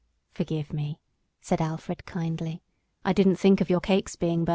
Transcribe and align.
"Forgive 0.31 0.73
me," 0.73 0.97
said 1.41 1.61
Alfred, 1.61 2.05
kindly. 2.07 2.63
"I 3.05 3.13
didn't 3.13 3.35
think 3.35 3.61
of 3.61 3.69
your 3.69 3.79
cakes 3.81 4.15
being 4.15 4.45
burnt." 4.45 4.49